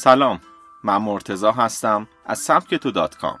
[0.00, 0.40] سلام
[0.84, 3.38] من مرتزا هستم از سبک تو دات کام.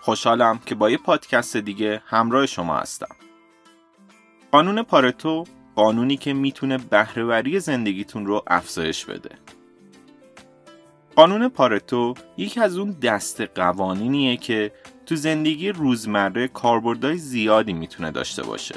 [0.00, 3.16] خوشحالم که با یه پادکست دیگه همراه شما هستم.
[4.52, 5.44] قانون پارتو
[5.74, 9.30] قانونی که می‌تونه بهرهوری زندگیتون رو افزایش بده.
[11.16, 14.72] قانون پارتو یکی از اون دست قوانینیه که
[15.06, 18.74] تو زندگی روزمره کاربردهای زیادی می‌تونه داشته باشه.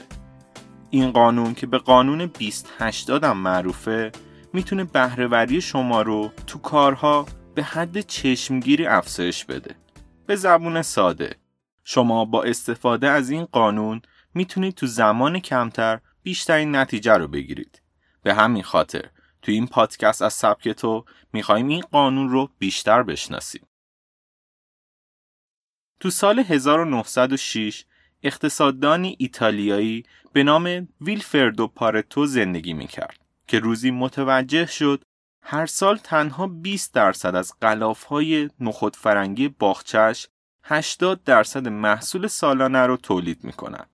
[0.89, 4.11] این قانون که به قانون 2080 هم معروفه
[4.55, 9.75] می‌تونه بهرهوری شما رو تو کارها به حد چشمگیری افزایش بده.
[10.25, 11.35] به زبون ساده
[11.83, 14.01] شما با استفاده از این قانون
[14.33, 17.81] می‌تونید تو زمان کمتر بیشترین نتیجه رو بگیرید.
[18.23, 19.09] به همین خاطر
[19.41, 23.67] تو این پادکست از سبک تو می‌خوایم این قانون رو بیشتر بشناسیم.
[25.99, 27.85] تو سال 1906
[28.23, 35.03] اقتصاددانی ایتالیایی به نام ویلفردو پارتو زندگی می‌کرد که روزی متوجه شد
[35.43, 37.53] هر سال تنها 20 درصد از
[38.07, 40.27] های نخود فرنگی باغچش
[40.63, 43.85] 80 درصد محصول سالانه رو تولید می‌کنن.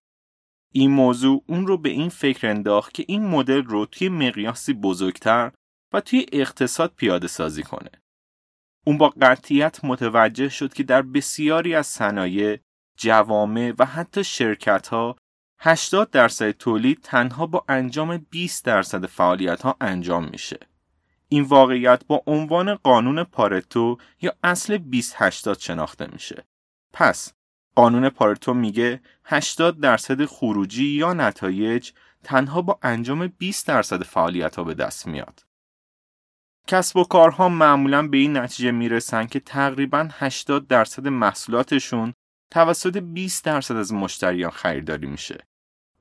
[0.73, 5.51] این موضوع اون رو به این فکر انداخت که این مدل رو توی مقیاسی بزرگتر
[5.93, 7.91] و توی اقتصاد پیاده سازی کنه.
[8.85, 12.59] اون با قطعیت متوجه شد که در بسیاری از صنایع،
[12.97, 15.15] جوامع و حتی شرکت ها
[15.63, 20.59] 80 درصد تولید تنها با انجام 20 درصد فعالیت ها انجام میشه.
[21.27, 26.43] این واقعیت با عنوان قانون پارتو یا اصل 2080 شناخته میشه.
[26.93, 27.33] پس
[27.75, 31.91] قانون پارتو میگه 80 درصد خروجی یا نتایج
[32.23, 35.45] تنها با انجام 20 درصد فعالیت ها به دست میاد.
[36.67, 42.13] کسب و کارها معمولا به این نتیجه می‌رسن که تقریبا 80 درصد محصولاتشون
[42.51, 45.50] توسط 20 درصد از مشتریان خریداری میشه.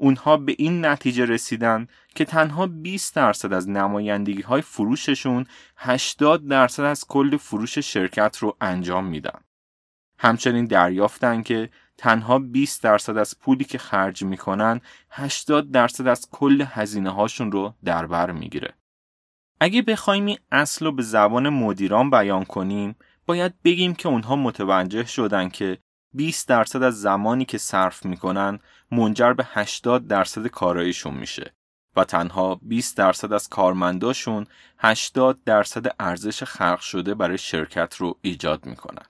[0.01, 6.83] اونها به این نتیجه رسیدن که تنها 20 درصد از نمایندگی های فروششون 80 درصد
[6.83, 9.41] از کل فروش شرکت رو انجام میدن.
[10.19, 14.81] همچنین دریافتن که تنها 20 درصد از پولی که خرج می‌کنن
[15.11, 18.75] 80 درصد از کل هزینه هاشون رو در بر می‌گیره.
[19.61, 22.97] اگه بخوایم این اصل رو به زبان مدیران بیان کنیم
[23.27, 25.79] باید بگیم که اونها متوجه شدن که
[26.15, 28.59] 20 درصد از زمانی که صرف می‌کنن
[28.91, 31.55] منجر به 80 درصد کارایشون میشه
[31.97, 34.47] و تنها 20 درصد از کارمنداشون
[34.79, 39.07] 80 درصد ارزش خلق شده برای شرکت رو ایجاد می‌کنن.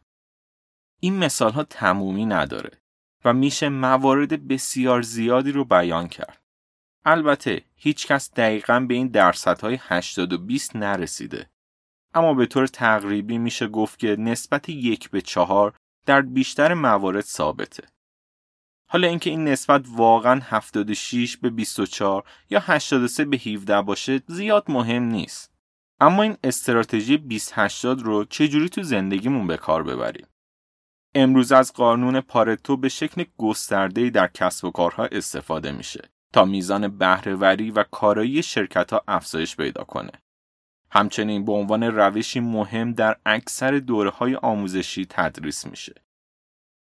[1.01, 2.71] این مثال ها تمومی نداره
[3.25, 6.41] و میشه موارد بسیار زیادی رو بیان کرد.
[7.05, 11.51] البته هیچ کس دقیقا به این درصدهای 80 و 20 نرسیده.
[12.15, 15.75] اما به طور تقریبی میشه گفت که نسبت یک به چهار
[16.07, 17.83] در بیشتر موارد ثابته.
[18.89, 25.03] حالا اینکه این نسبت واقعا 76 به 24 یا 83 به 17 باشه زیاد مهم
[25.03, 25.53] نیست.
[26.01, 30.27] اما این استراتژی 2080 رو چجوری تو زندگیمون به کار ببریم؟
[31.15, 36.89] امروز از قانون پارتو به شکل گسترده‌ای در کسب و کارها استفاده میشه تا میزان
[36.99, 40.13] بهرهوری و کارایی شرکت ها افزایش پیدا کنه.
[40.91, 45.95] همچنین به عنوان روشی مهم در اکثر دوره های آموزشی تدریس میشه.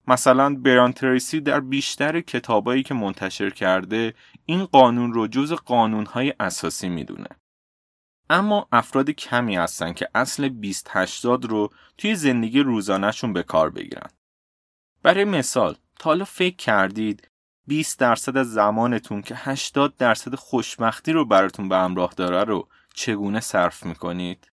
[0.08, 4.14] مثلا بران تریسی در بیشتر کتابایی که منتشر کرده
[4.46, 7.30] این قانون رو جز قانونهای اساسی می‌دونه.
[8.30, 14.10] اما افراد کمی هستن که اصل 2080 رو توی زندگی روزانهشون به کار بگیرن.
[15.04, 17.30] برای مثال، تا حالا فکر کردید
[17.68, 23.40] 20 درصد از زمانتون که 80 درصد خوشبختی رو براتون به همراه داره رو چگونه
[23.40, 24.48] صرف می‌کنید؟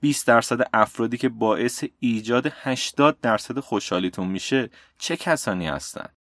[0.00, 6.16] 20 درصد افرادی که باعث ایجاد 80 درصد خوشحالیتون میشه چه کسانی هستند؟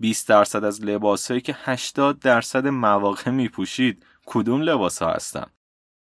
[0.00, 5.46] 20 درصد از لباسهایی که 80 درصد مواقع میپوشید کدوم لباس ها هستن؟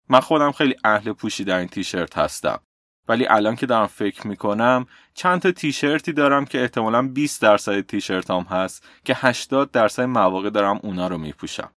[0.09, 2.59] من خودم خیلی اهل پوشیدن تیشرت هستم
[3.08, 8.32] ولی الان که دارم فکر می‌کنم چند تا تیشرتی دارم که احتمالا 20 درصد تیشرت
[8.32, 11.72] هم هست که 80 درصد مواقع دارم اونا رو میپوشم.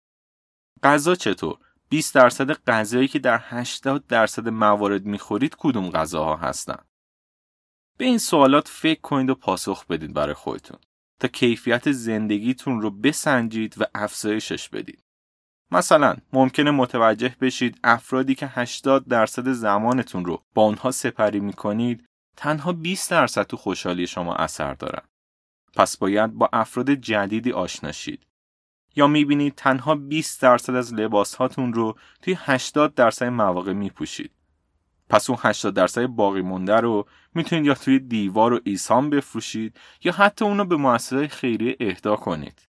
[0.82, 1.58] غذا چطور؟
[1.88, 6.84] 20 درصد غذایی که در 80 درصد موارد می‌خورید کدوم غذاها هستن؟
[7.98, 10.78] به این سوالات فکر کنید و پاسخ بدید برای خودتون
[11.20, 15.04] تا کیفیت زندگیتون رو بسنجید و افزایشش بدید.
[15.70, 22.72] مثلا ممکنه متوجه بشید افرادی که 80 درصد زمانتون رو با اونها سپری می‌کنید تنها
[22.72, 25.02] 20 درصد تو خوشحالی شما اثر دارن.
[25.76, 28.26] پس باید با افراد جدیدی آشنا شید.
[28.96, 34.30] یا می‌بینید تنها 20 درصد از لباس هاتون رو توی 80 درصد مواقع میپوشید.
[35.08, 40.12] پس اون 80 درصد باقی مونده رو می‌تونید یا توی دیوار و ایسان بفروشید یا
[40.12, 42.62] حتی اونو به مؤسسه خیریه اهدا کنید.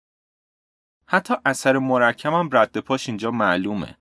[1.07, 3.97] حتی اثر مرکب هم رد پاش اینجا معلومه.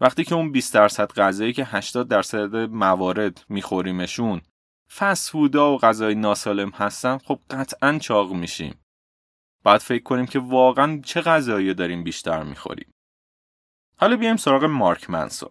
[0.00, 4.42] وقتی که اون 20 درصد غذایی که 80 درصد موارد میخوریمشون
[4.96, 8.74] فست فودا و غذای ناسالم هستن خب قطعا چاق میشیم
[9.66, 12.90] باید فکر کنیم که واقعا چه غذایی داریم بیشتر می‌خوریم.
[13.98, 15.50] حالا بیایم سراغ مارک منسون.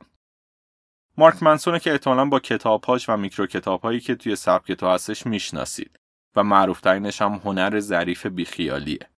[1.17, 5.99] مارک منسونه که احتمالا با کتابهاش و میکرو کتابهایی که توی سبک تو هستش می‌شناسید
[6.35, 9.09] و معروفترینش هم هنر ظریف بیخیالیه.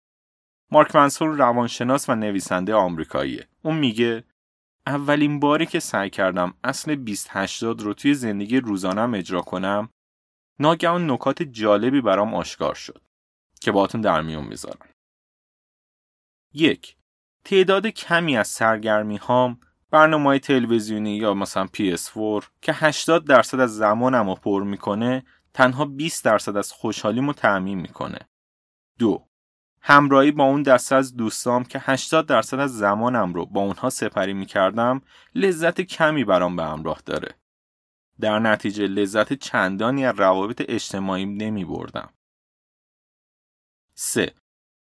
[0.71, 3.47] مارک منسون روانشناس و نویسنده آمریکاییه.
[3.61, 4.23] اون میگه
[4.87, 9.89] اولین باری که سعی کردم اصل 2080 رو توی زندگی روزانم اجرا کنم
[10.59, 13.06] ناگهان نکات جالبی برام آشکار شد.
[13.61, 14.89] که باهاتون در میون می‌ذارم.
[16.53, 16.97] یک
[17.45, 19.59] تعداد کمی از سرگرمی هام
[19.91, 25.23] برنامه تلویزیونی یا مثلا PS4 که 80 درصد از زمانم رو پر می‌کنه
[25.53, 28.19] تنها 20 درصد از خوشحالیمو تعمین می‌کنه.
[28.99, 29.27] دو
[29.81, 34.33] همراهی با اون دسته از دوستام که 80 درصد از زمانم رو با اونها سپری
[34.33, 35.01] می‌کردم
[35.35, 37.35] لذت کمی برام به همراه داره.
[38.19, 42.13] در نتیجه لذت چندانی از روابط اجتماعیم نمی بردم.
[43.99, 44.33] 3.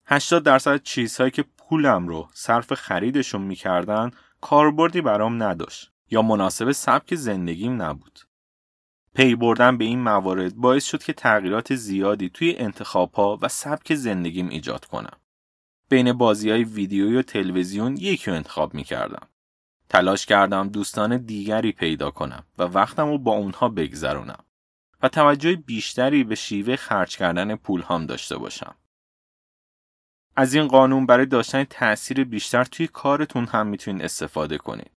[0.05, 4.11] 80 درصد چیزهایی که پولم رو صرف خریدشون می‌کردن
[4.41, 8.19] کاربردی برام نداشت یا مناسب سبک زندگیم نبود.
[9.13, 13.95] پی بردن به این موارد باعث شد که تغییرات زیادی توی انتخاب ها و سبک
[13.95, 15.17] زندگیم ایجاد کنم.
[15.89, 19.27] بین بازی های ویدیویی و تلویزیون یکی رو انتخاب می کردم.
[19.89, 24.43] تلاش کردم دوستان دیگری پیدا کنم و وقتم رو با اونها بگذرونم
[25.01, 28.75] و توجه بیشتری به شیوه خرج کردن پول هم داشته باشم.
[30.39, 34.91] از این قانون برای داشتن تاثیر بیشتر توی کارتون هم می‌تونید استفاده کنید.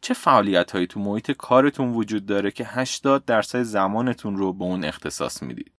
[0.00, 4.84] چه فعالیت هایی تو محیط کارتون وجود داره که 80 درصد زمانتون رو به اون
[4.84, 5.72] اختصاص می‌دید؟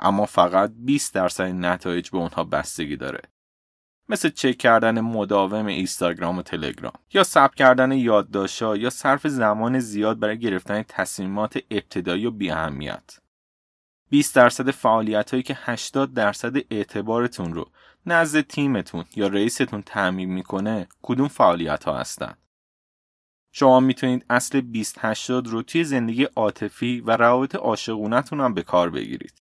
[0.00, 3.20] اما فقط 20 درصد نتایج به اونها بستگی داره.
[4.08, 10.18] مثل چک کردن مداوم اینستاگرام و تلگرام یا ثبت کردن یادداشت‌ها یا صرف زمان زیاد
[10.18, 13.18] برای گرفتن تصمیمات ابتدایی و بیاهمیت.
[14.10, 17.70] 20 درصد فعالیت هایی که 80 درصد اعتبارتون رو
[18.06, 22.34] نزد تیمتون یا رئیستون تعمین می‌کنه کدوم فعالیت ها هستن
[23.54, 29.42] شما می‌تونید اصل 2080 رو توی زندگی عاطفی و روابط عاشقونتون هم به کار بگیرید.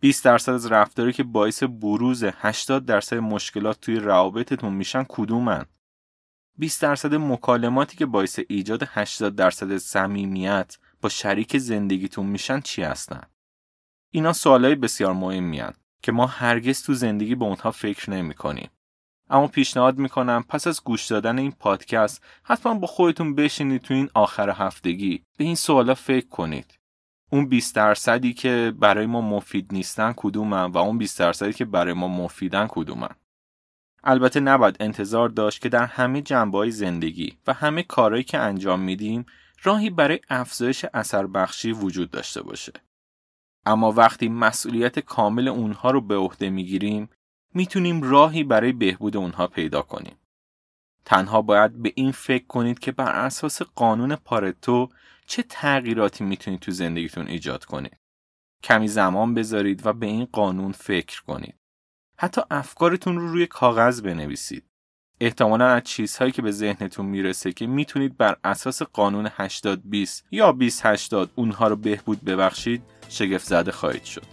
[0.00, 5.66] 20 درصد از رفتاری که باعث بروز 80 درصد مشکلات توی روابطتون میشن کدومن؟
[6.58, 13.22] 20 درصد مکالماتی که باعث ایجاد 80 درصد صمیمیت با شریک زندگیتون میشن چی هستن؟
[14.10, 15.60] اینا سوالای بسیار مهمی
[16.02, 18.70] که ما هرگز تو زندگی به اونها فکر نمی کنیم.
[19.30, 24.10] اما پیشنهاد می‌کنم پس از گوش دادن این پادکست حتما با خودتون بشینید تو این
[24.14, 26.78] آخر هفتگی به این سوالا فکر کنید
[27.32, 31.92] اون 20 درصدی که برای ما مفید نیستن کدومن و اون 20 درصدی که برای
[31.92, 33.14] ما مفیدن کدومن
[34.04, 39.26] البته نباید انتظار داشت که در همه جنبه زندگی و همه کارهایی که انجام میدیم
[39.62, 42.72] راهی برای افزایش اثر بخشی وجود داشته باشه.
[43.66, 47.10] اما وقتی مسئولیت کامل اونها رو به عهده می‌گیریم
[47.54, 50.16] می‌تونیم راهی برای بهبود اونها پیدا کنیم.
[51.04, 54.88] تنها باید به این فکر کنید که بر اساس قانون پارتو
[55.26, 57.96] چه تغییراتی می‌تونید تو زندگیتون ایجاد کنید.
[58.62, 61.54] کمی زمان بذارید و به این قانون فکر کنید.
[62.18, 64.64] حتی افکارتون رو روی کاغذ بنویسید.
[65.20, 70.52] احتمالا از چیزهایی که به ذهنتون می‌رسه که می‌تونید بر اساس قانون 80 20 یا
[70.52, 74.26] 20 80 اونها رو بهبود ببخشید شگفت زده خواهید شد.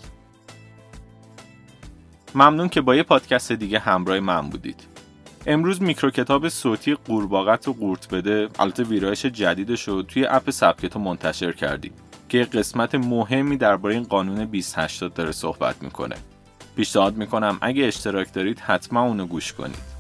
[2.35, 4.87] ممنون که با یه پادکست دیگه همراه من بودید.
[5.45, 10.99] امروز میکرو کتاب صوتی قورباغت و قورت بده البته ویرایش جدیدش رو توی اپ سبکتو
[10.99, 11.93] منتشر کردیم
[12.29, 16.15] که قسمت مهمی درباره این قانون 2080 داره صحبت می‌کنه.
[16.75, 19.96] پیشنهاد می‌کنم اگه اشتراک دارید حتما اونو گوش کنید.